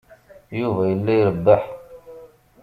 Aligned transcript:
Yuba 0.59 0.81
yella 0.89 1.11
irebbeḥ. 1.15 1.63